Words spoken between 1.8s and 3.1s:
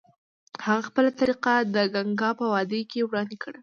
ګنګا په وادۍ کې